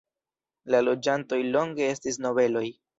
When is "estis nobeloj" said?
1.93-2.69